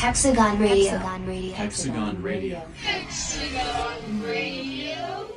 Diablo, 0.00 0.16
Hexagon 0.16 0.58
Radio. 0.58 0.98
Hexagon 1.52 2.22
Radio. 2.22 2.62
Hexagon 2.82 4.22
Radio. 4.22 5.28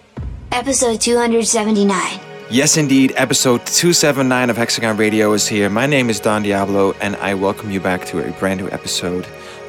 Episode 0.54 1.02
279. 1.02 2.20
Yes, 2.50 2.78
indeed. 2.78 3.12
Episode 3.18 3.66
279 3.66 4.50
of 4.50 4.56
Hexagon 4.56 4.96
Radio 4.96 5.34
is 5.34 5.50
here. 5.50 5.70
My 5.70 5.86
name 5.86 6.10
is 6.10 6.22
Don 6.22 6.44
Diablo, 6.44 6.94
and 7.02 7.18
I 7.18 7.34
welcome 7.34 7.72
you 7.72 7.82
back 7.82 8.06
to 8.06 8.26
a 8.26 8.32
brand 8.40 8.62
new 8.62 8.70
episode. 8.70 9.28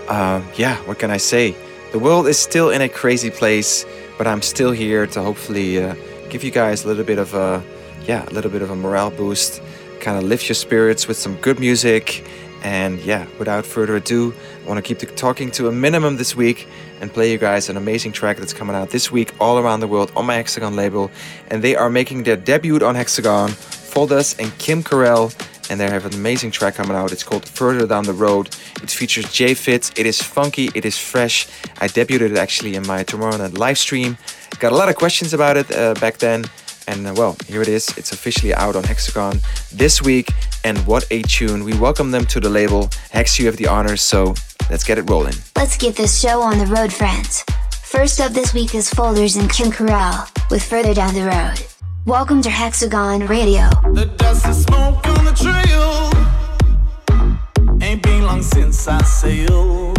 Um, 0.08 0.46
yeah, 0.54 0.76
what 0.86 1.00
can 1.00 1.10
I 1.10 1.16
say? 1.16 1.56
The 1.90 1.98
world 1.98 2.28
is 2.28 2.38
still 2.38 2.70
in 2.70 2.80
a 2.80 2.88
crazy 2.88 3.30
place, 3.30 3.84
but 4.16 4.28
I'm 4.28 4.42
still 4.42 4.70
here 4.70 5.08
to 5.08 5.22
hopefully 5.22 5.82
uh, 5.82 5.96
give 6.30 6.44
you 6.44 6.52
guys 6.52 6.84
a 6.84 6.86
little 6.86 7.04
bit 7.04 7.18
of 7.18 7.34
a, 7.34 7.64
yeah, 8.06 8.24
a 8.28 8.30
little 8.30 8.50
bit 8.50 8.62
of 8.62 8.70
a 8.70 8.76
morale 8.76 9.10
boost, 9.10 9.60
kind 9.98 10.16
of 10.16 10.22
lift 10.22 10.48
your 10.48 10.54
spirits 10.54 11.08
with 11.08 11.16
some 11.16 11.34
good 11.38 11.58
music. 11.58 12.24
And 12.62 12.98
yeah, 13.00 13.26
without 13.38 13.66
further 13.66 13.96
ado, 13.96 14.32
I 14.64 14.66
want 14.66 14.78
to 14.78 14.82
keep 14.82 14.98
the 14.98 15.06
talking 15.14 15.50
to 15.52 15.68
a 15.68 15.72
minimum 15.72 16.16
this 16.16 16.34
week 16.34 16.66
and 17.02 17.12
play 17.12 17.30
you 17.30 17.36
guys 17.36 17.68
an 17.68 17.76
amazing 17.76 18.12
track 18.12 18.38
that's 18.38 18.54
coming 18.54 18.74
out 18.74 18.88
this 18.88 19.12
week 19.12 19.34
all 19.38 19.58
around 19.58 19.80
the 19.80 19.86
world 19.86 20.10
on 20.16 20.24
my 20.24 20.36
Hexagon 20.36 20.74
label. 20.74 21.10
And 21.48 21.62
they 21.62 21.76
are 21.76 21.90
making 21.90 22.22
their 22.22 22.36
debut 22.36 22.82
on 22.82 22.94
Hexagon, 22.94 23.50
Foldas 23.50 24.38
and 24.38 24.56
Kim 24.58 24.82
Carell. 24.82 25.34
And 25.70 25.78
they 25.78 25.88
have 25.90 26.06
an 26.06 26.14
amazing 26.14 26.50
track 26.50 26.76
coming 26.76 26.96
out. 26.96 27.12
It's 27.12 27.22
called 27.22 27.46
Further 27.46 27.86
Down 27.86 28.04
the 28.04 28.14
Road. 28.14 28.48
It 28.82 28.90
features 28.90 29.30
J 29.30 29.52
Fit. 29.52 29.98
It 29.98 30.06
is 30.06 30.22
funky, 30.22 30.70
it 30.74 30.86
is 30.86 30.96
fresh. 30.96 31.46
I 31.78 31.88
debuted 31.88 32.30
it 32.30 32.36
actually 32.38 32.74
in 32.74 32.86
my 32.86 33.02
Tomorrow 33.02 33.36
Night 33.36 33.58
live 33.58 33.78
stream. 33.78 34.16
Got 34.60 34.72
a 34.72 34.76
lot 34.76 34.88
of 34.88 34.96
questions 34.96 35.34
about 35.34 35.58
it 35.58 35.70
uh, 35.72 35.92
back 35.94 36.18
then. 36.18 36.44
And 36.86 37.06
uh, 37.06 37.14
well, 37.16 37.36
here 37.46 37.62
it 37.62 37.68
is. 37.68 37.88
It's 37.96 38.12
officially 38.12 38.54
out 38.54 38.76
on 38.76 38.84
Hexagon 38.84 39.40
this 39.72 40.02
week. 40.02 40.30
And 40.64 40.78
what 40.86 41.06
a 41.10 41.22
tune. 41.22 41.64
We 41.64 41.76
welcome 41.78 42.10
them 42.10 42.26
to 42.26 42.40
the 42.40 42.48
label. 42.48 42.90
Hex, 43.10 43.38
you 43.38 43.46
have 43.46 43.56
the 43.56 43.66
honors, 43.66 44.02
so 44.02 44.34
let's 44.70 44.84
get 44.84 44.98
it 44.98 45.08
rolling. 45.08 45.34
Let's 45.56 45.76
get 45.76 45.96
this 45.96 46.18
show 46.18 46.40
on 46.40 46.58
the 46.58 46.66
road, 46.66 46.92
friends. 46.92 47.44
First 47.82 48.20
up 48.20 48.32
this 48.32 48.52
week 48.52 48.74
is 48.74 48.90
Folders 48.90 49.36
and 49.36 49.50
Kim 49.50 49.70
Carell 49.70 50.28
with 50.50 50.62
Further 50.62 50.94
Down 50.94 51.14
the 51.14 51.24
Road. 51.24 51.64
Welcome 52.06 52.42
to 52.42 52.50
Hexagon 52.50 53.26
Radio. 53.26 53.68
The 53.92 54.06
dust 54.16 54.46
is 54.46 54.64
smoke 54.64 55.06
on 55.06 55.24
the 55.24 55.32
trail. 55.32 56.10
Ain't 57.80 58.02
been 58.02 58.22
long 58.24 58.42
since 58.42 58.88
I 58.88 59.02
sailed. 59.02 59.98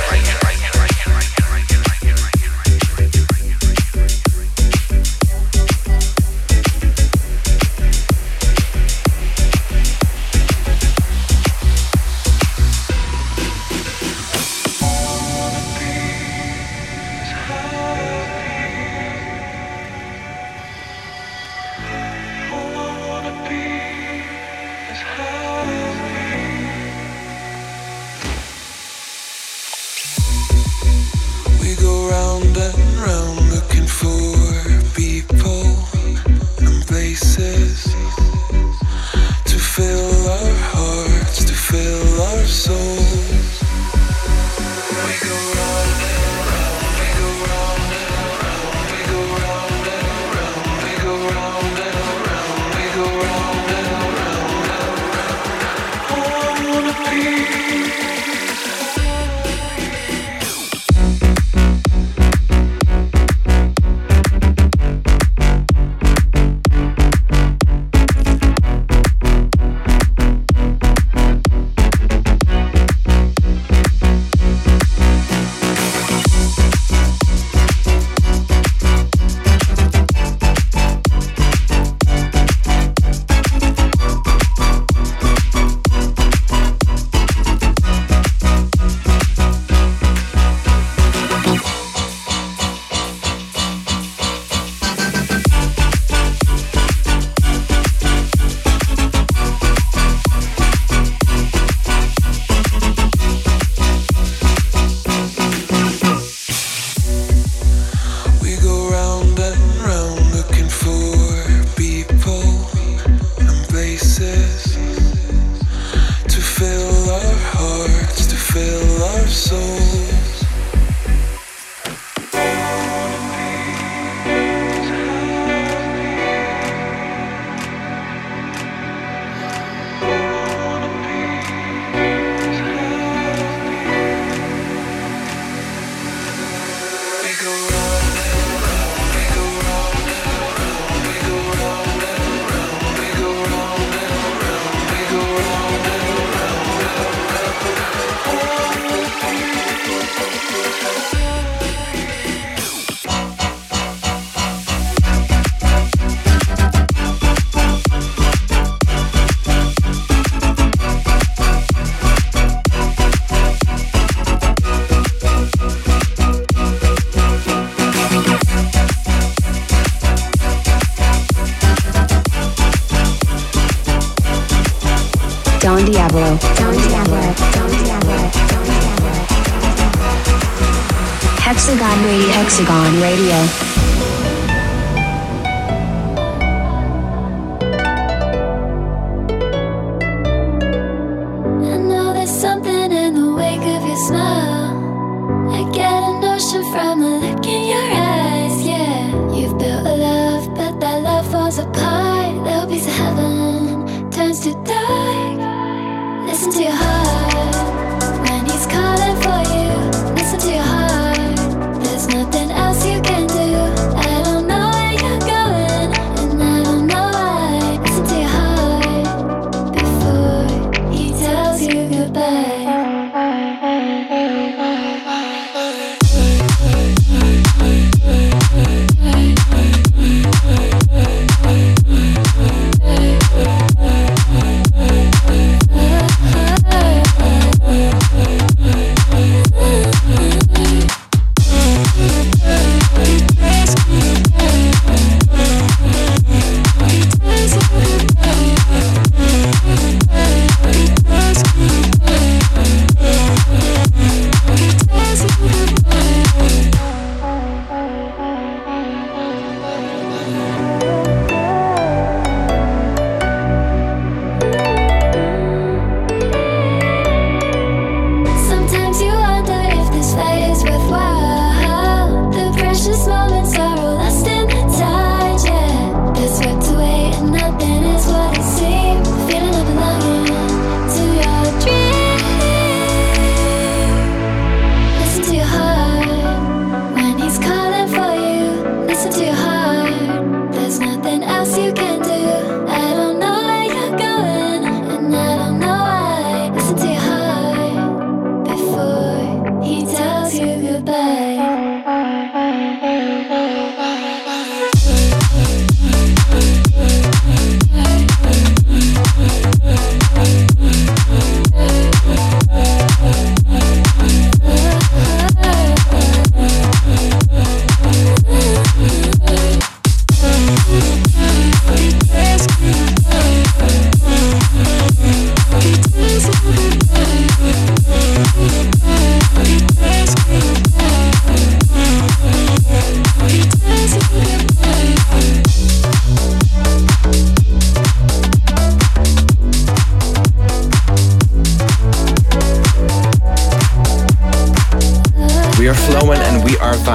Are 183.29 183.60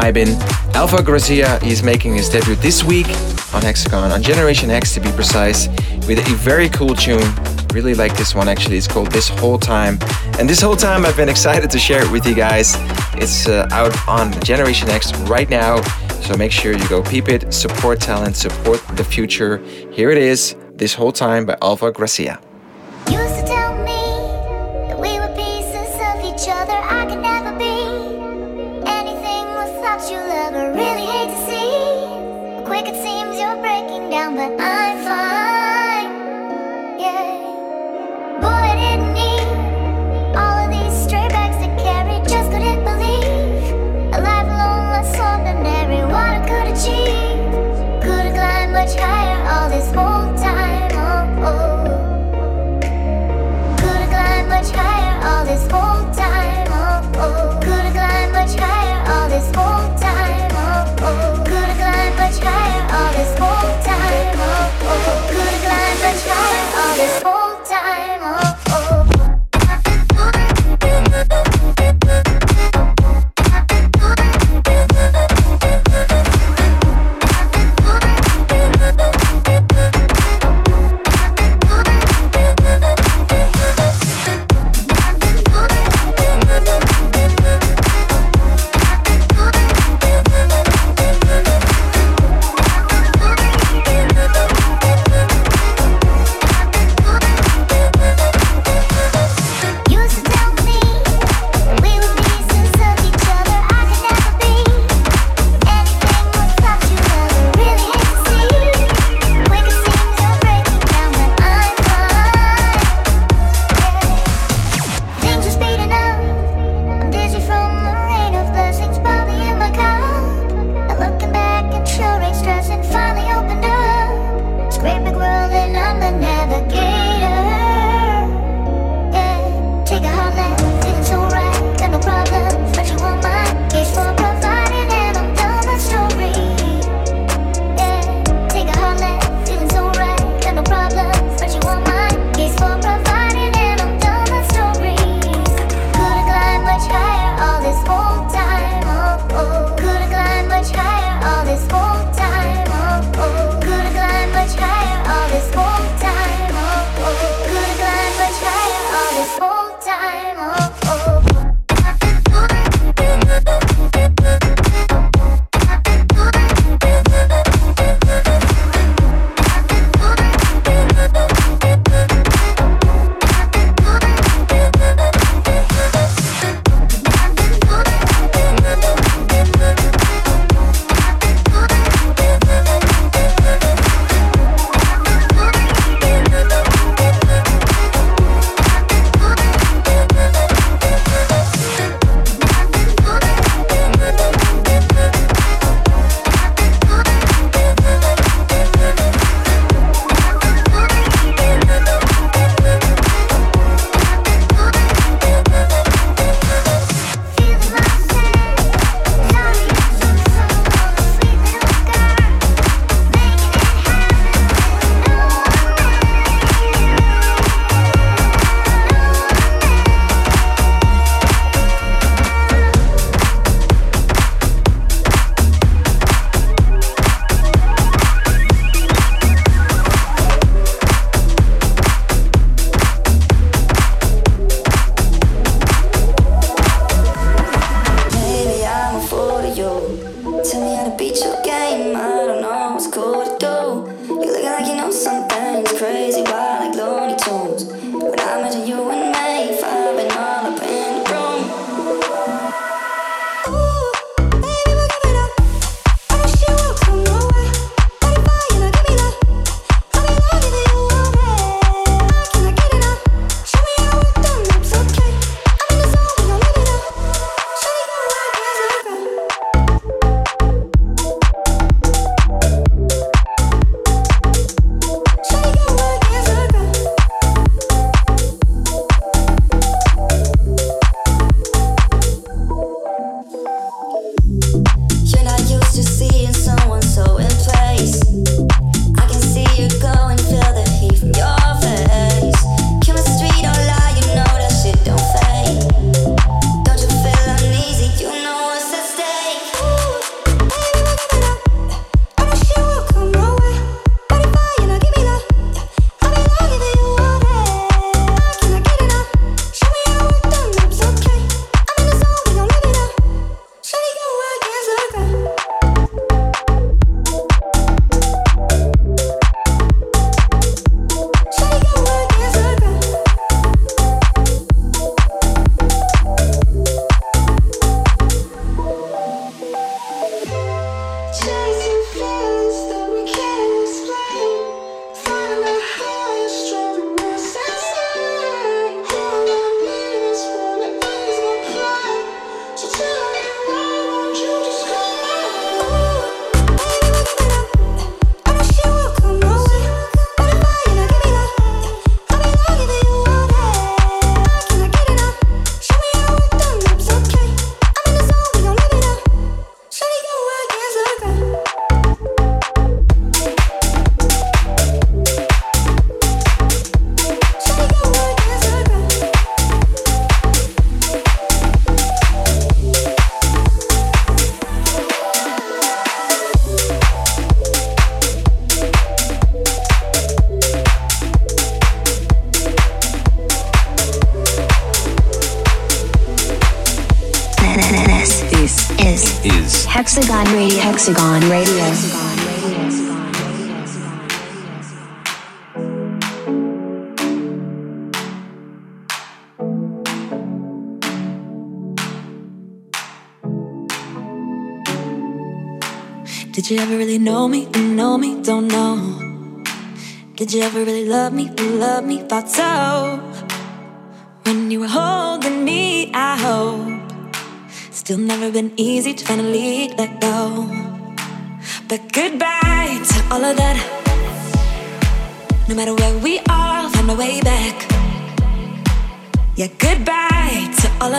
vibing. 0.06 0.38
Alpha 0.74 1.02
Grazia 1.02 1.58
is 1.62 1.82
making 1.82 2.14
his 2.14 2.28
debut 2.28 2.54
this 2.56 2.84
week 2.84 3.08
on 3.52 3.62
Hexagon, 3.62 4.12
on 4.12 4.22
Generation 4.22 4.70
X 4.70 4.94
to 4.94 5.00
be 5.00 5.10
precise, 5.12 5.68
with 6.06 6.18
a 6.18 6.34
very 6.36 6.68
cool 6.68 6.94
tune. 6.94 7.28
Really 7.72 7.94
like 7.94 8.16
this 8.16 8.34
one 8.34 8.48
actually. 8.48 8.76
It's 8.76 8.86
called 8.86 9.10
This 9.10 9.28
Whole 9.28 9.58
Time. 9.58 9.98
And 10.38 10.48
this 10.48 10.60
whole 10.60 10.76
time 10.76 11.04
I've 11.04 11.16
been 11.16 11.28
excited 11.36 11.70
to 11.70 11.78
share 11.78 12.04
it 12.04 12.10
with 12.10 12.26
you 12.26 12.34
guys. 12.34 12.74
It's 13.14 13.48
uh, 13.48 13.68
out 13.72 13.96
on 14.08 14.32
Generation 14.42 14.88
X 14.88 15.12
right 15.22 15.48
now. 15.48 15.82
So 16.22 16.36
make 16.36 16.52
sure 16.52 16.72
you 16.72 16.88
go 16.88 17.02
peep 17.02 17.28
it, 17.28 17.52
support 17.52 18.00
talent, 18.00 18.36
support 18.36 18.80
the 18.96 19.04
future. 19.04 19.58
Here 19.92 20.10
it 20.10 20.18
is, 20.18 20.56
This 20.74 20.94
Whole 20.94 21.12
Time 21.12 21.46
by 21.46 21.56
Alpha 21.62 21.90
Grazia. 21.90 22.40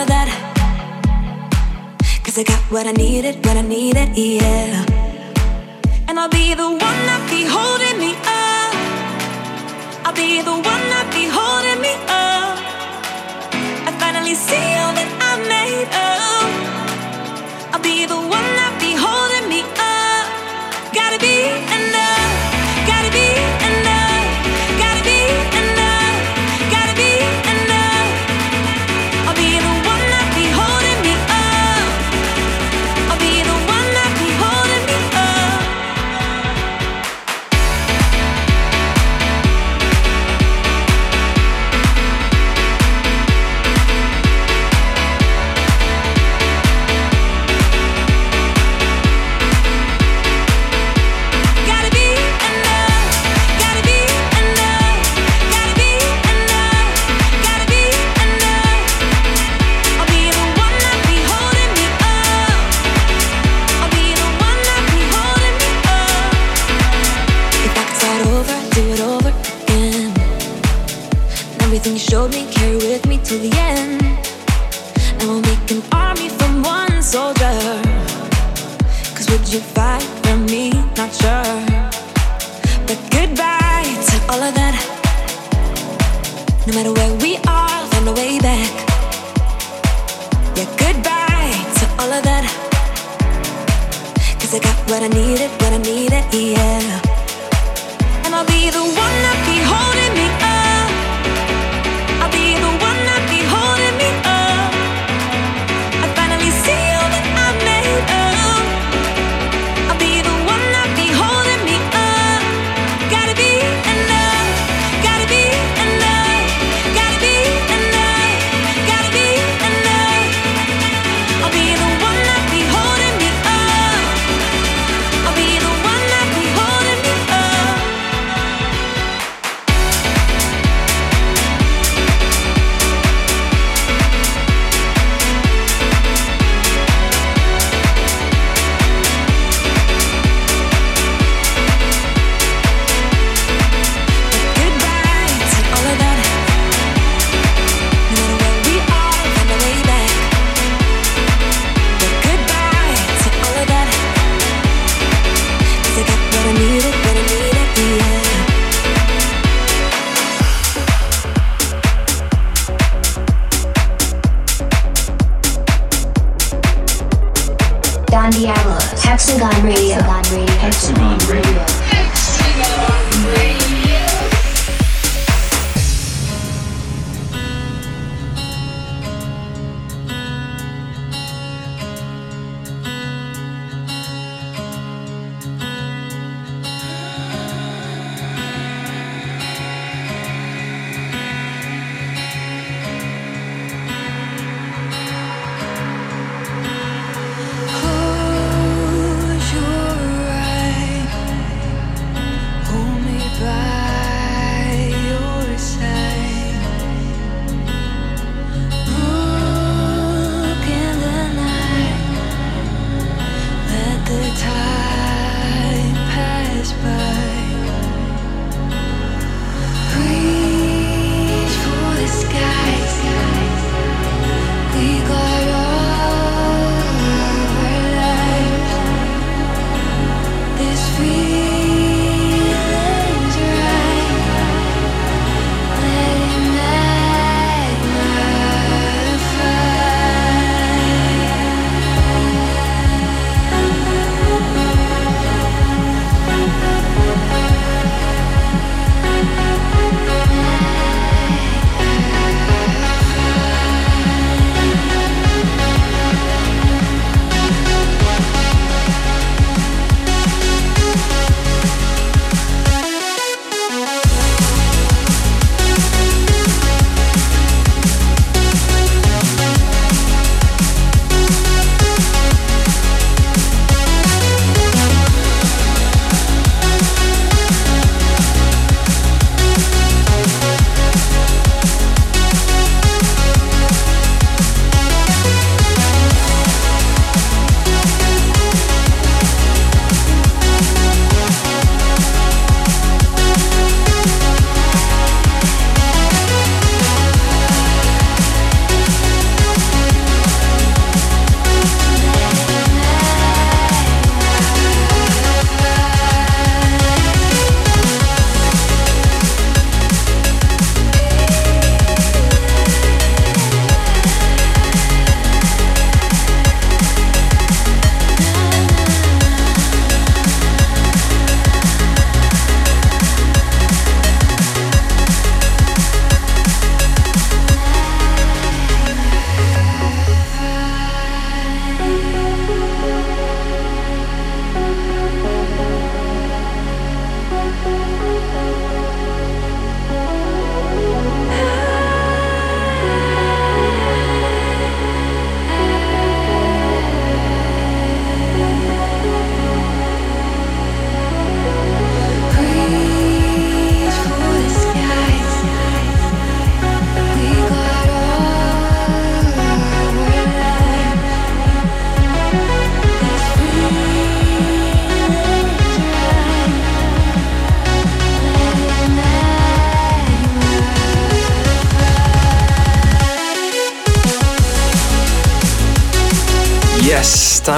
of 0.02 0.06
that. 0.06 0.28
Cause 2.24 2.38
I 2.38 2.44
got 2.44 2.60
what 2.70 2.86
I 2.86 2.92
needed, 2.92 3.34
what 3.44 3.56
I 3.56 3.62
needed, 3.62 4.10
yeah. 4.16 4.84
And 6.08 6.18
I'll 6.20 6.28
be 6.28 6.54
the 6.54 6.70
one 6.86 7.00
that 7.08 7.22
be 7.30 7.42
holding 7.56 7.98
me 7.98 8.12
up. 8.42 8.74
I'll 10.06 10.14
be 10.14 10.42
the 10.42 10.56
one 10.72 10.84
that 10.92 11.06
be 11.16 11.24
holding 11.38 11.80
me 11.86 11.94
up. 12.06 12.56
I 13.88 13.90
finally 14.02 14.34
see 14.34 14.68
all 14.82 14.92
that 14.98 15.10
I 15.30 15.32
made 15.54 15.90
up. 16.12 16.50
I'll 17.72 17.82
be 17.82 18.06
the 18.06 18.20
one 18.36 18.50
that 18.60 18.67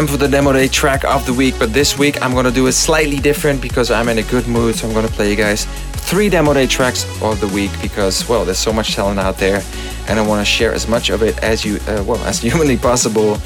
time 0.00 0.06
for 0.06 0.16
the 0.16 0.28
demo 0.28 0.50
day 0.50 0.66
track 0.66 1.04
of 1.04 1.26
the 1.26 1.34
week. 1.34 1.54
But 1.58 1.74
this 1.74 1.98
week 1.98 2.22
I'm 2.22 2.32
gonna 2.32 2.50
do 2.50 2.66
it 2.68 2.72
slightly 2.72 3.18
different 3.18 3.60
because 3.60 3.90
I'm 3.90 4.08
in 4.08 4.16
a 4.16 4.22
good 4.22 4.46
mood. 4.46 4.74
So 4.76 4.88
I'm 4.88 4.94
gonna 4.94 5.08
play 5.08 5.28
you 5.28 5.36
guys 5.36 5.66
three 6.08 6.30
demo 6.30 6.54
day 6.54 6.66
tracks 6.66 7.04
of 7.20 7.38
the 7.38 7.48
week 7.48 7.70
because 7.82 8.26
well, 8.26 8.46
there's 8.46 8.58
so 8.58 8.72
much 8.72 8.94
talent 8.94 9.20
out 9.20 9.36
there, 9.36 9.62
and 10.08 10.18
I 10.18 10.26
want 10.26 10.40
to 10.40 10.44
share 10.44 10.72
as 10.72 10.88
much 10.88 11.10
of 11.10 11.22
it 11.22 11.38
as 11.42 11.66
you 11.66 11.76
uh, 11.86 12.02
well 12.06 12.16
as 12.24 12.38
humanly 12.48 12.78
possible. 12.78 13.36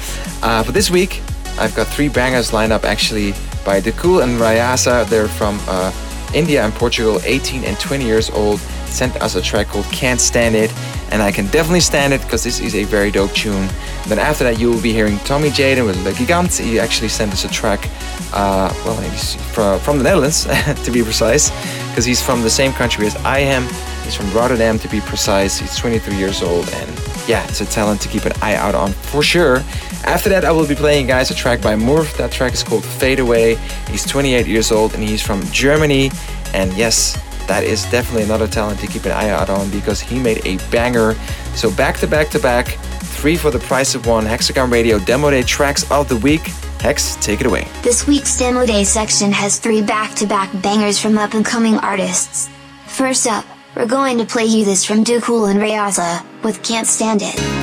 Uh, 0.41 0.63
for 0.63 0.71
this 0.71 0.89
week, 0.89 1.21
I've 1.59 1.75
got 1.75 1.87
three 1.87 2.07
bangers 2.07 2.53
lined 2.53 2.71
up 2.71 2.85
actually 2.85 3.33
by 3.65 3.81
Dekul 3.81 4.23
and 4.23 4.39
Rayasa. 4.39 5.09
They're 5.09 5.27
from 5.27 5.59
uh, 5.67 5.91
India 6.33 6.63
and 6.63 6.73
Portugal, 6.73 7.19
18 7.25 7.65
and 7.65 7.77
20 7.79 8.05
years 8.05 8.29
old. 8.29 8.61
Sent 8.87 9.21
us 9.21 9.35
a 9.35 9.41
track 9.41 9.67
called 9.67 9.85
Can't 9.85 10.21
Stand 10.21 10.55
It, 10.55 10.71
and 11.11 11.21
I 11.21 11.31
can 11.31 11.47
definitely 11.47 11.81
stand 11.81 12.13
it 12.13 12.21
because 12.21 12.43
this 12.43 12.59
is 12.59 12.75
a 12.75 12.83
very 12.83 13.11
dope 13.11 13.31
tune. 13.31 13.67
Then 14.07 14.19
after 14.19 14.43
that, 14.43 14.59
you 14.59 14.69
will 14.69 14.81
be 14.81 14.91
hearing 14.91 15.17
Tommy 15.19 15.49
Jaden 15.49 15.85
with 15.85 16.03
Le 16.03 16.11
Gigant. 16.11 16.57
He 16.57 16.79
actually 16.79 17.09
sent 17.09 17.31
us 17.31 17.45
a 17.45 17.49
track, 17.49 17.89
uh, 18.33 18.73
well, 18.85 18.99
he's 19.01 19.35
from, 19.53 19.97
the 19.97 20.03
Netherlands 20.03 20.45
to 20.85 20.91
be 20.91 21.03
precise, 21.03 21.49
because 21.89 22.05
he's 22.05 22.21
from 22.21 22.41
the 22.41 22.49
same 22.49 22.71
country 22.73 23.05
as 23.07 23.15
I 23.17 23.39
am. 23.39 23.63
He's 24.03 24.15
from 24.15 24.31
Rotterdam 24.33 24.77
to 24.79 24.87
be 24.89 25.01
precise. 25.01 25.57
He's 25.57 25.75
23 25.75 26.15
years 26.15 26.41
old, 26.43 26.69
and 26.69 26.89
yeah, 27.27 27.43
it's 27.47 27.61
a 27.61 27.65
talent 27.65 28.01
to 28.01 28.09
keep 28.09 28.25
an 28.25 28.33
eye 28.41 28.55
out 28.55 28.75
on 28.75 28.91
for 28.91 29.23
sure. 29.23 29.63
After 30.05 30.29
that, 30.29 30.45
I 30.45 30.51
will 30.51 30.67
be 30.67 30.75
playing, 30.75 31.07
guys, 31.07 31.31
a 31.31 31.35
track 31.35 31.61
by 31.61 31.73
Morph. 31.73 32.15
That 32.17 32.31
track 32.31 32.53
is 32.53 32.61
called 32.61 32.85
Fade 32.85 33.19
Away. 33.19 33.55
He's 33.89 34.05
28 34.05 34.45
years 34.45 34.71
old 34.71 34.93
and 34.93 35.03
he's 35.03 35.21
from 35.21 35.41
Germany. 35.45 36.11
And 36.53 36.71
yes, 36.73 37.17
that 37.47 37.63
is 37.63 37.83
definitely 37.91 38.23
another 38.23 38.47
talent 38.47 38.79
to 38.79 38.87
keep 38.87 39.05
an 39.05 39.11
eye 39.11 39.29
out 39.29 39.49
on 39.49 39.69
because 39.69 39.99
he 39.99 40.19
made 40.19 40.45
a 40.45 40.57
banger. 40.69 41.13
So 41.55 41.71
back 41.71 41.97
to 41.97 42.07
back 42.07 42.29
to 42.29 42.39
back, 42.39 42.67
three 42.67 43.37
for 43.37 43.51
the 43.51 43.59
price 43.59 43.95
of 43.95 44.05
one 44.05 44.25
Hexagon 44.25 44.69
Radio 44.69 44.99
Demo 44.99 45.29
Day 45.29 45.43
tracks 45.43 45.89
of 45.91 46.09
the 46.09 46.17
week. 46.17 46.41
Hex, 46.79 47.15
take 47.15 47.41
it 47.41 47.47
away. 47.47 47.67
This 47.81 48.05
week's 48.05 48.37
Demo 48.37 48.65
Day 48.65 48.83
section 48.83 49.31
has 49.31 49.57
three 49.57 49.81
back-to-back 49.81 50.51
bangers 50.61 50.99
from 50.99 51.17
up-and-coming 51.17 51.77
artists. 51.77 52.49
First 52.85 53.25
up, 53.25 53.45
we're 53.75 53.87
going 53.87 54.17
to 54.19 54.25
play 54.25 54.45
you 54.45 54.65
this 54.65 54.85
from 54.85 55.03
Dukul 55.03 55.49
and 55.49 55.59
Rayasa, 55.59 56.23
with 56.43 56.61
Can't 56.63 56.85
Stand 56.85 57.21
It. 57.23 57.54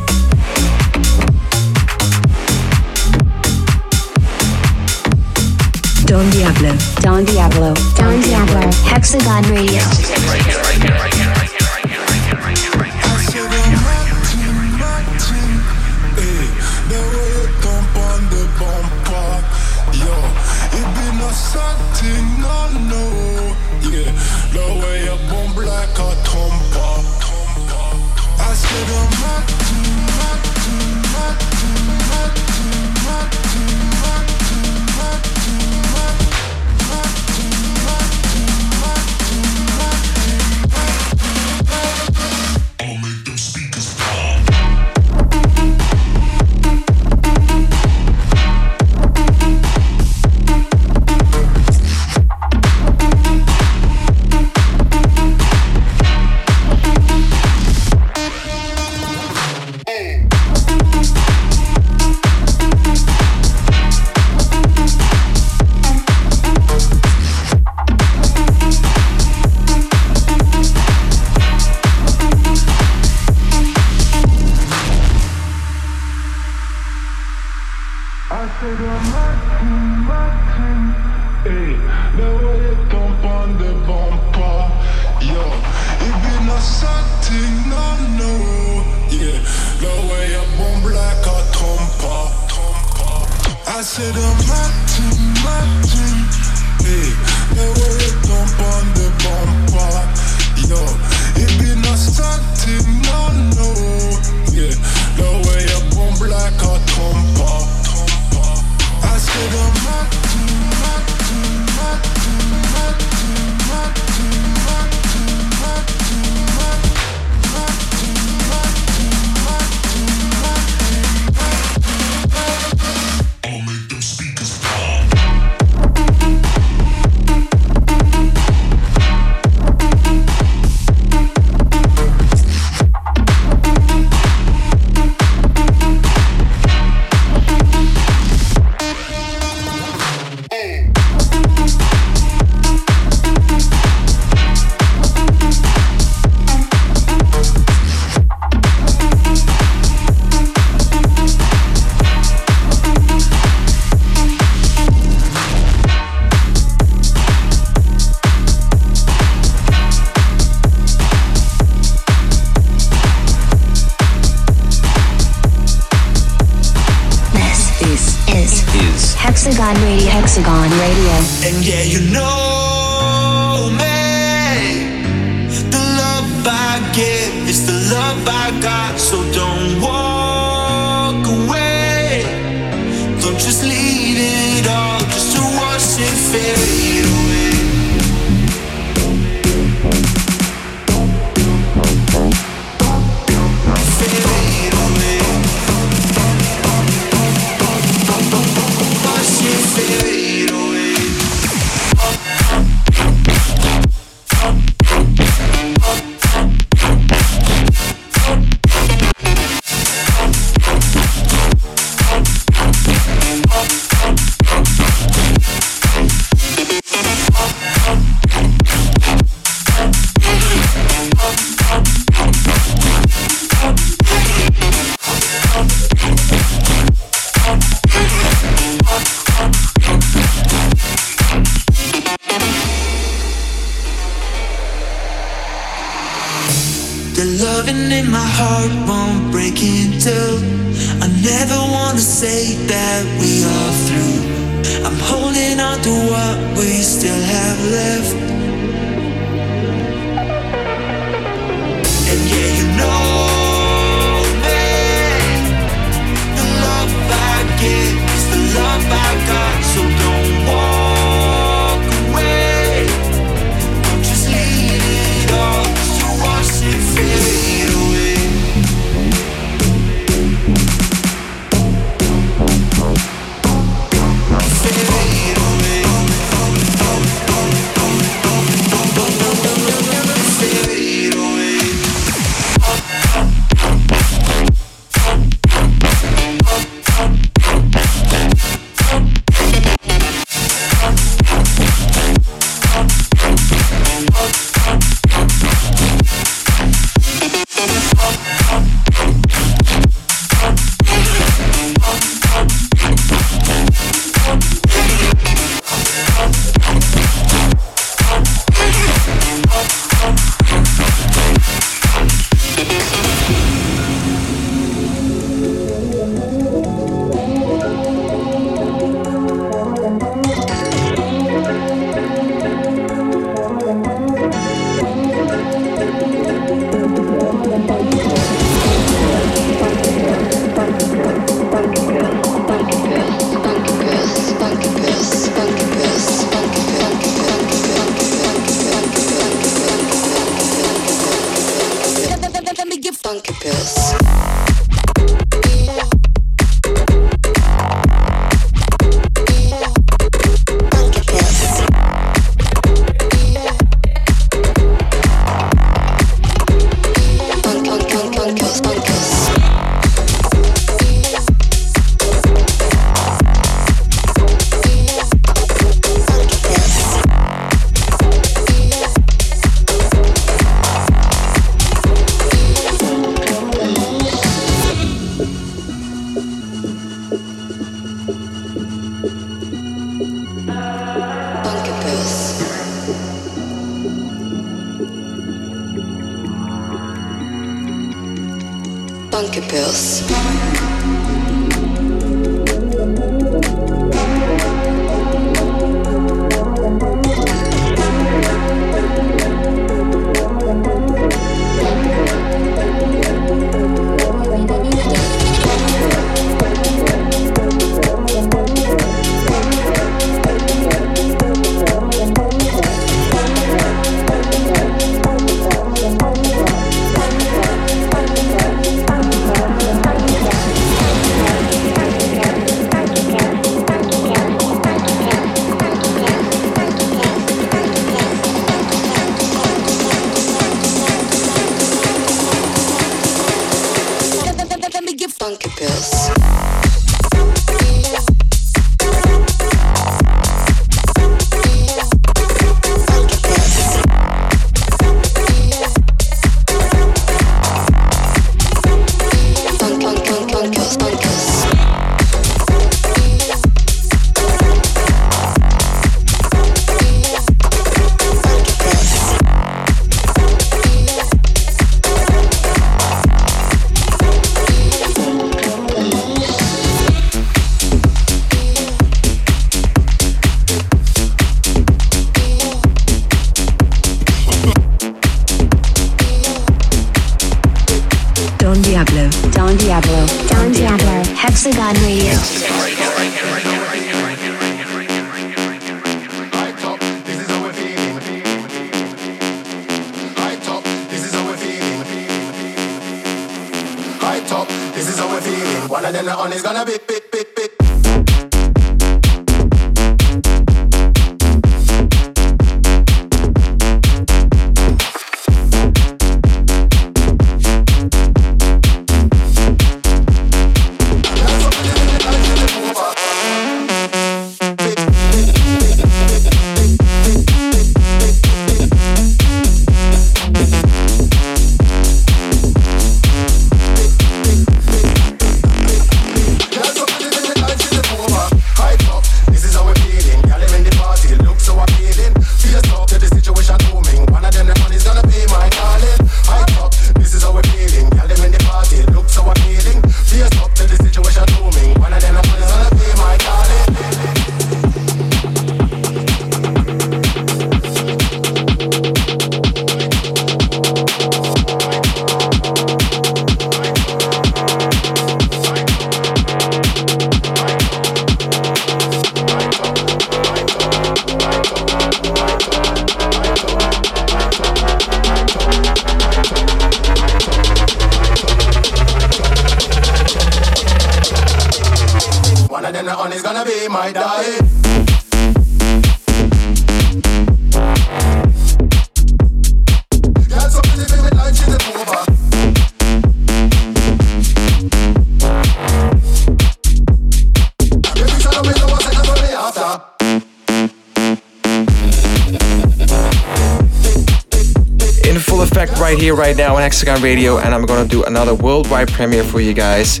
Here, 596.04 596.14
right 596.14 596.36
now 596.36 596.54
on 596.54 596.60
Hexagon 596.60 597.00
Radio, 597.00 597.38
and 597.38 597.54
I'm 597.54 597.64
gonna 597.64 597.88
do 597.88 598.04
another 598.04 598.34
worldwide 598.34 598.92
premiere 598.92 599.24
for 599.24 599.40
you 599.40 599.54
guys. 599.54 600.00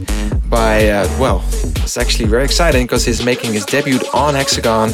By 0.50 0.90
uh, 0.90 1.08
well, 1.18 1.42
it's 1.76 1.96
actually 1.96 2.26
very 2.26 2.44
exciting 2.44 2.84
because 2.84 3.06
he's 3.06 3.24
making 3.24 3.54
his 3.54 3.64
debut 3.64 3.98
on 4.12 4.34
Hexagon, 4.34 4.90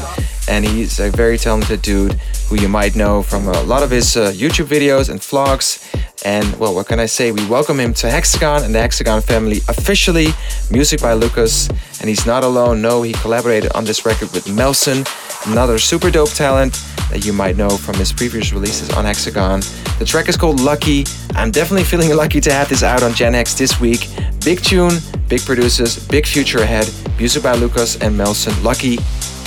and 0.47 0.65
he's 0.65 1.01
a 1.01 1.11
very 1.11 1.37
talented 1.37 1.83
dude 1.83 2.13
who 2.49 2.61
you 2.61 2.69
might 2.69 2.95
know 2.95 3.25
from 3.25 3.49
a 3.49 3.61
lot 3.63 3.83
of 3.83 3.91
his 3.91 4.17
uh, 4.17 4.31
YouTube 4.31 4.67
videos 4.67 5.11
and 5.11 5.19
vlogs. 5.19 5.83
And 6.25 6.47
well, 6.61 6.77
what 6.77 6.87
can 6.87 7.01
I 7.01 7.07
say? 7.07 7.33
We 7.33 7.45
welcome 7.49 7.81
him 7.81 7.93
to 7.95 8.09
Hexagon 8.09 8.63
and 8.63 8.73
the 8.73 8.79
Hexagon 8.79 9.21
family 9.21 9.63
officially. 9.67 10.29
Music 10.71 11.01
by 11.01 11.15
Lucas, 11.15 11.69
and 11.99 12.09
he's 12.09 12.25
not 12.25 12.45
alone. 12.45 12.83
No, 12.83 13.03
he 13.03 13.15
collaborated 13.15 13.73
on 13.73 13.85
this 13.85 14.07
record 14.07 14.31
with 14.31 14.45
Melsen, 14.45 15.05
another 15.51 15.81
super 15.81 16.13
dope 16.13 16.31
talent 16.31 16.81
that 17.11 17.27
you 17.27 17.33
might 17.33 17.57
know 17.57 17.71
from 17.71 17.97
his 17.97 18.13
previous 18.13 18.53
releases 18.53 18.91
on 18.91 19.07
Hexagon. 19.07 19.63
The 20.01 20.07
track 20.07 20.31
is 20.31 20.37
called 20.39 20.61
Lucky. 20.61 21.05
I'm 21.35 21.51
definitely 21.51 21.85
feeling 21.85 22.17
lucky 22.17 22.41
to 22.41 22.51
have 22.51 22.71
this 22.71 22.83
out 22.83 23.03
on 23.03 23.13
Gen 23.13 23.35
X 23.35 23.53
this 23.53 23.79
week. 23.79 24.09
Big 24.43 24.63
tune, 24.63 24.95
big 25.29 25.43
producers, 25.43 25.99
big 26.09 26.27
future 26.27 26.61
ahead. 26.61 26.91
Music 27.19 27.43
by 27.43 27.53
Lucas 27.53 28.01
and 28.01 28.19
Melsen. 28.19 28.65
Lucky. 28.65 28.97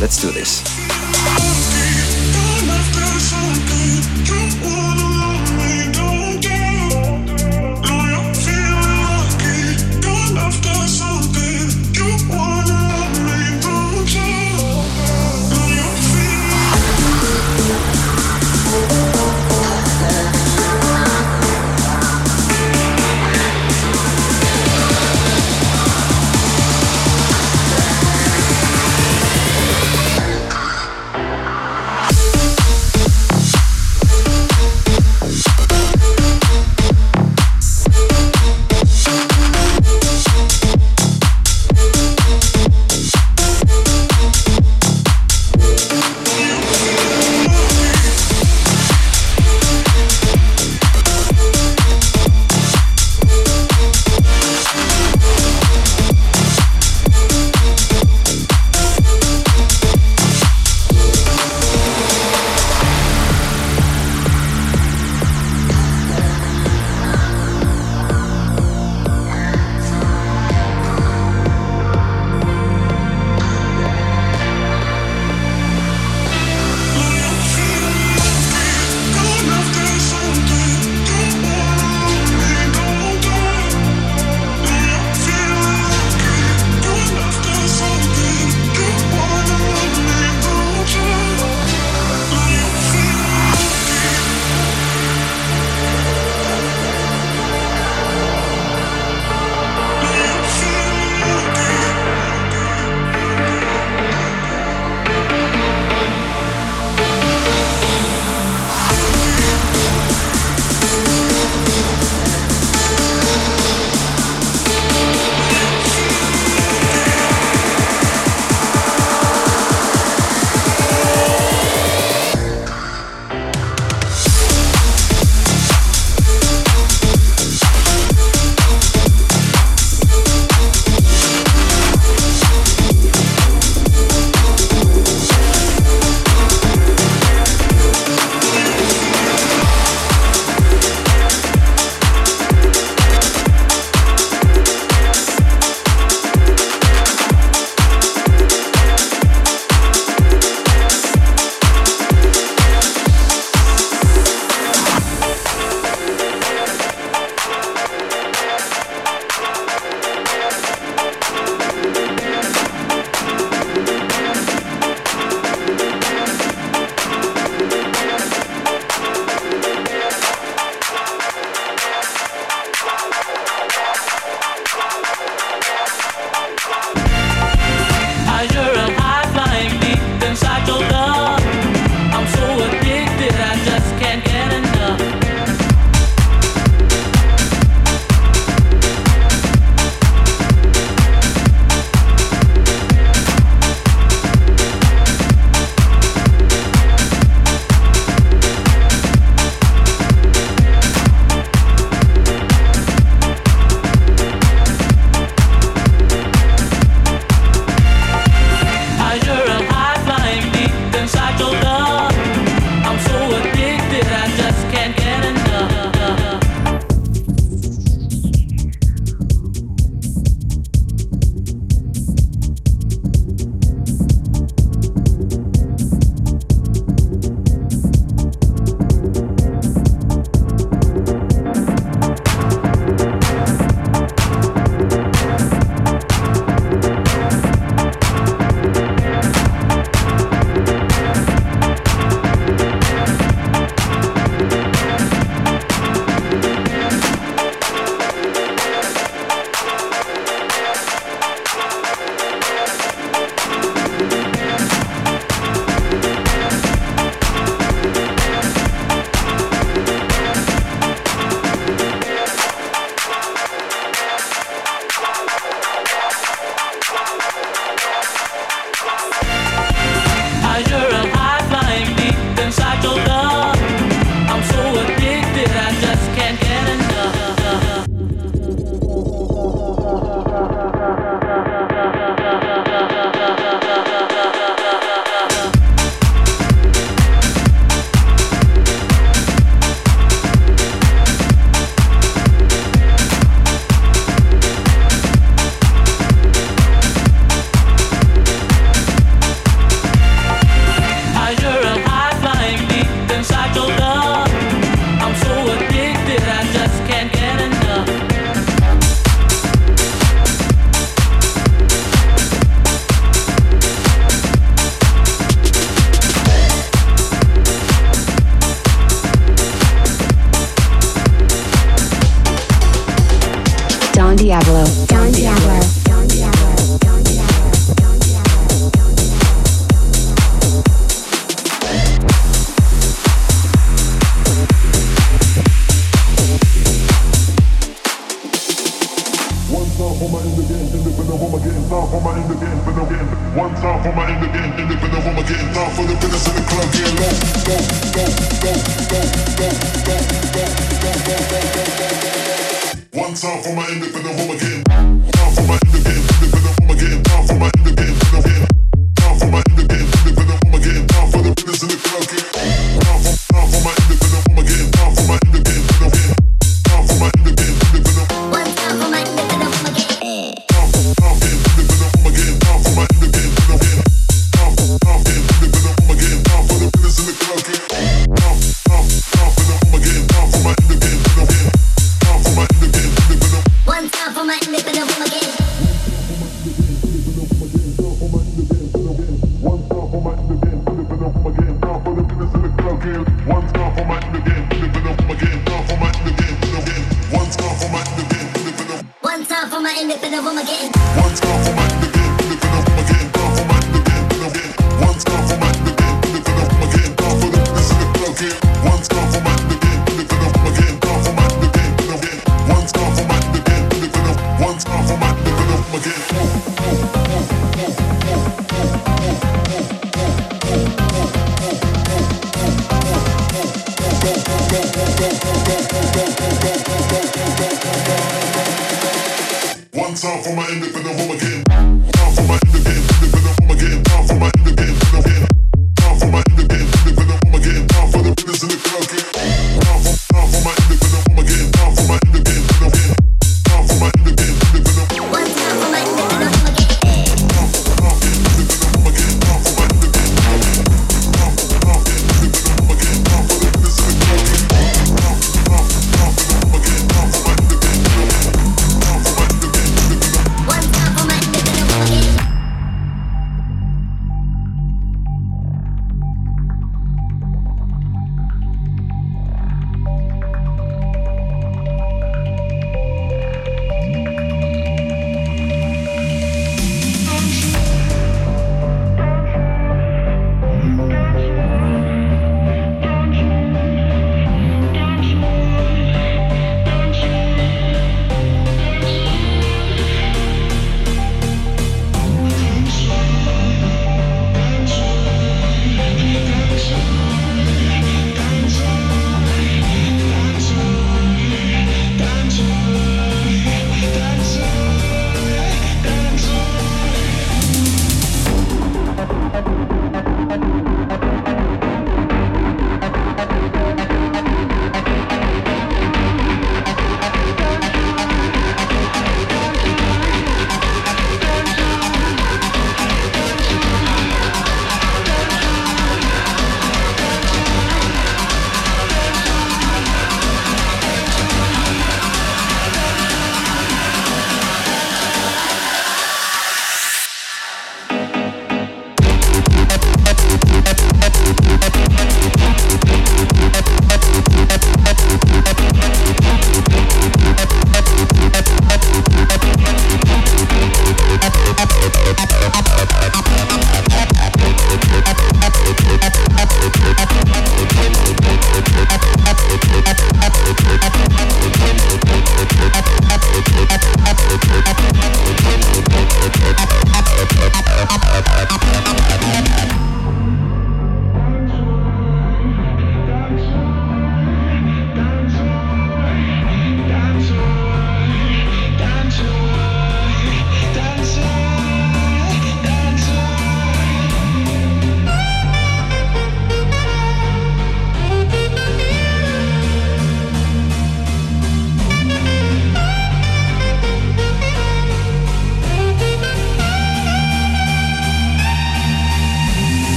Let's 0.00 0.18
do 0.18 0.30
this. 0.30 0.77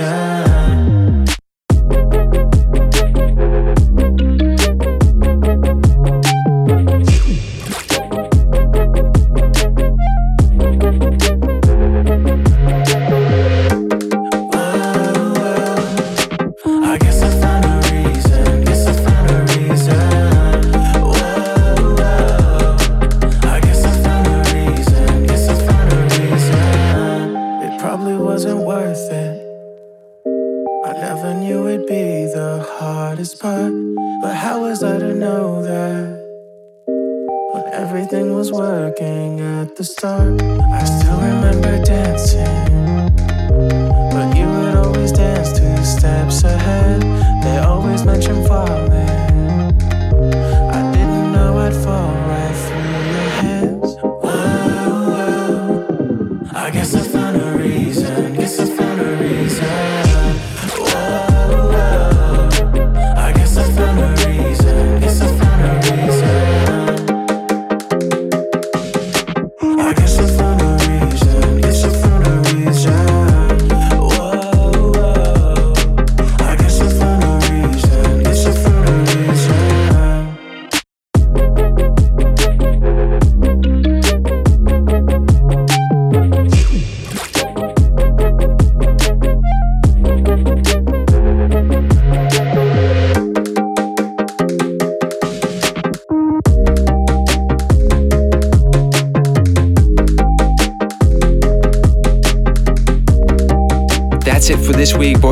Reason. 0.00 0.63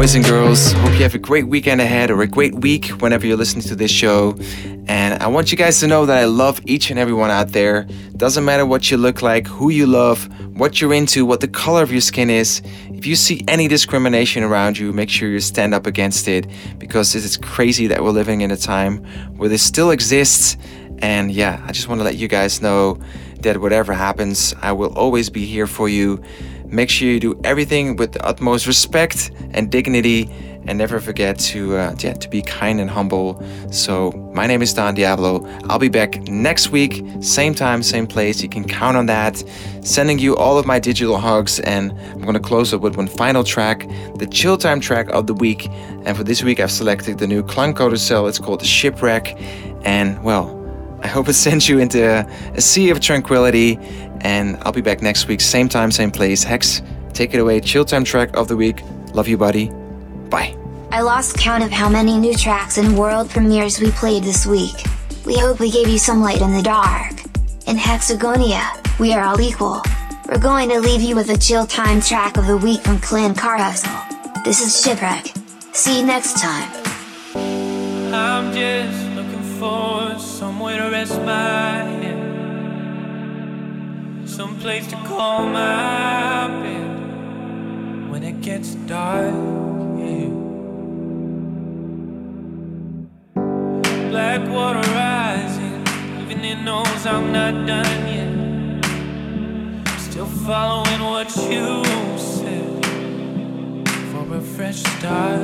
Boys 0.03 0.17
and 0.17 0.25
girls. 0.25 0.73
Hope 0.73 0.95
you 0.95 1.05
have 1.05 1.15
a 1.15 1.19
great 1.19 1.47
weekend 1.47 1.81
ahead 1.81 2.11
or 2.11 2.23
a 2.23 2.27
great 2.27 2.57
week 2.57 2.87
whenever 3.01 3.25
you're 3.25 3.37
listening 3.37 3.63
to 3.63 3.77
this 3.77 3.93
show. 3.93 4.35
And 4.89 5.23
I 5.23 5.29
want 5.29 5.53
you 5.53 5.57
guys 5.57 5.79
to 5.79 5.87
know 5.87 6.07
that 6.07 6.19
I 6.19 6.25
love 6.25 6.61
each 6.65 6.91
and 6.91 6.99
everyone 6.99 7.31
out 7.31 7.51
there. 7.51 7.87
Doesn't 8.17 8.45
matter 8.45 8.67
what 8.67 8.91
you 8.91 8.97
look 8.97 9.23
like, 9.23 9.47
who 9.47 9.71
you 9.71 9.87
love, 9.87 10.29
what 10.59 10.81
you're 10.81 10.93
into, 10.93 11.25
what 11.25 11.39
the 11.39 11.47
color 11.47 11.85
of 11.85 11.93
your 11.93 12.01
skin 12.01 12.31
is. 12.31 12.63
If 12.89 13.07
you 13.07 13.15
see 13.15 13.45
any 13.47 13.69
discrimination 13.69 14.43
around 14.43 14.77
you, 14.77 14.93
make 14.93 15.09
sure 15.09 15.29
you 15.29 15.39
stand 15.39 15.73
up 15.73 15.87
against 15.87 16.27
it 16.27 16.49
because 16.79 17.15
it 17.15 17.25
is 17.25 17.37
crazy 17.37 17.87
that 17.87 18.03
we're 18.03 18.11
living 18.11 18.41
in 18.41 18.51
a 18.51 18.57
time 18.57 19.05
where 19.37 19.49
this 19.49 19.63
still 19.63 19.93
exists. 19.93 20.57
And 20.99 21.31
yeah, 21.31 21.63
I 21.65 21.71
just 21.71 21.87
want 21.87 22.01
to 22.01 22.05
let 22.05 22.17
you 22.17 22.27
guys 22.27 22.61
know 22.61 22.99
that 23.43 23.61
whatever 23.61 23.93
happens, 23.93 24.53
I 24.63 24.73
will 24.73 24.93
always 24.99 25.31
be 25.31 25.47
here 25.47 25.69
for 25.69 25.89
you. 25.89 26.21
Make 26.73 26.89
sure 26.89 27.07
you 27.07 27.21
do 27.21 27.39
everything 27.45 27.97
with 27.97 28.13
the 28.13 28.25
utmost 28.25 28.67
respect 28.67 29.31
and 29.53 29.71
dignity, 29.71 30.31
and 30.67 30.79
never 30.79 31.01
forget 31.01 31.39
to 31.39 31.77
uh, 31.77 31.95
yeah, 31.99 32.15
to 32.15 32.31
be 32.31 32.41
kind 32.41 32.81
and 32.81 32.89
humble. 32.89 33.45
So 33.71 34.11
my 34.33 34.47
name 34.47 34.63
is 34.63 34.73
Don 34.73 34.95
Diablo. 34.95 35.47
I'll 35.69 35.79
be 35.79 35.91
back 35.91 36.23
next 36.29 36.71
week, 36.71 37.05
same 37.21 37.55
time, 37.55 37.83
same 37.83 38.07
place. 38.07 38.43
You 38.43 38.49
can 38.49 38.65
count 38.65 38.97
on 38.97 39.05
that. 39.05 39.45
Sending 39.83 40.19
you 40.19 40.35
all 40.35 40.57
of 40.57 40.65
my 40.65 40.79
digital 40.79 41.19
hugs, 41.19 41.61
and 41.61 41.93
I'm 42.13 42.23
gonna 42.23 42.41
close 42.41 42.73
up 42.73 42.81
with 42.81 42.97
one 42.97 43.07
final 43.07 43.45
track, 43.45 43.87
the 44.15 44.27
chill 44.27 44.57
time 44.57 44.81
track 44.81 45.11
of 45.11 45.27
the 45.27 45.35
week. 45.35 45.69
And 46.07 46.17
for 46.17 46.25
this 46.25 46.43
week, 46.43 46.59
I've 46.59 46.73
selected 46.73 47.19
the 47.19 47.27
new 47.27 47.43
Klangkarussell. 47.43 48.27
It's 48.31 48.39
called 48.39 48.63
the 48.63 48.67
Shipwreck, 48.67 49.37
and 49.85 50.25
well. 50.25 50.59
I 51.03 51.09
hope 51.09 51.29
it 51.29 51.33
sends 51.47 51.69
you 51.69 51.81
into 51.81 52.25
a 52.55 52.61
sea 52.61 52.91
of 52.91 53.01
tranquility. 53.01 53.79
And 54.23 54.57
I'll 54.63 54.73
be 54.73 54.81
back 54.81 55.03
next 55.03 55.29
week, 55.29 55.41
same 55.41 55.69
time, 55.69 55.91
same 55.91 56.11
place. 56.11 56.43
Hex, 56.43 56.81
take 57.13 57.35
it 57.35 57.39
away. 57.39 57.61
Chill 57.61 57.85
time 57.85 58.05
track 58.05 58.37
of 58.37 58.49
the 58.49 58.57
week. 58.57 58.83
Love 59.15 59.29
you, 59.29 59.37
buddy. 59.37 59.71
Bye. 60.31 60.57
I 60.91 61.01
lost 61.01 61.39
count 61.39 61.65
of 61.65 61.71
how 61.71 61.89
many 61.89 62.19
new 62.19 62.35
tracks 62.35 62.79
and 62.79 62.97
world 62.97 63.31
premieres 63.31 63.81
we 63.81 63.91
played 63.93 64.25
this 64.25 64.47
week. 64.47 64.75
We 65.25 65.39
hope 65.39 65.59
we 65.61 65.71
gave 65.71 65.89
you 65.89 65.99
some 65.99 66.21
light 66.21 66.41
in 66.41 66.53
the 66.53 66.63
dark. 66.63 67.13
In 67.67 67.77
Hexagonia, 67.77 68.99
we 68.99 69.13
are 69.13 69.25
all 69.25 69.41
equal. 69.41 69.83
We're 70.29 70.39
going 70.39 70.69
to 70.71 70.81
leave 70.81 71.01
you 71.01 71.17
with 71.17 71.31
a 71.31 71.39
chill 71.39 71.67
time 71.67 72.01
track 72.01 72.37
of 72.37 72.47
the 72.47 72.57
week 72.57 72.81
from 72.83 72.99
Klangkarussell. 72.99 74.45
This 74.45 74.61
is 74.61 74.83
Shipwreck. 74.83 75.27
See 75.73 76.01
you 76.01 76.07
next 76.07 76.41
time. 76.41 76.71
I'm 78.15 78.53
just 78.53 79.09
looking 79.15 79.43
for 79.59 80.19
somewhere 80.19 80.79
to 80.79 80.91
rest 80.91 81.21
my 81.23 82.02
Some 84.33 84.59
place 84.61 84.87
to 84.87 84.97
call 84.97 85.45
my 85.45 86.49
bed 86.63 88.11
when 88.11 88.23
it 88.23 88.41
gets 88.41 88.75
dark. 88.87 89.35
Yeah. 89.99 90.31
Black 94.09 94.41
water 94.49 94.81
rising, 94.97 95.85
even 96.23 96.45
it 96.47 96.63
knows 96.65 97.05
I'm 97.05 97.31
not 97.31 97.67
done 97.67 98.09
yet. 98.09 98.33
Still 99.99 100.25
following 100.25 101.03
what 101.03 101.29
you 101.37 101.85
said 102.17 102.87
for 104.13 104.35
a 104.35 104.41
fresh 104.41 104.83
start. 104.83 105.43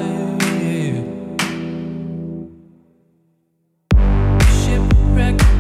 Yeah. 0.63 1.05
Shipwreck 4.63 5.58